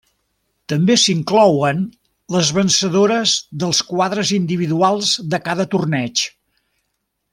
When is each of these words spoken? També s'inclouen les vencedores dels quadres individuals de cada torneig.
També 0.71 0.93
s'inclouen 1.01 1.83
les 2.35 2.49
vencedores 2.59 3.35
dels 3.65 3.83
quadres 3.91 4.33
individuals 4.39 5.13
de 5.35 5.43
cada 5.51 5.69
torneig. 5.77 6.25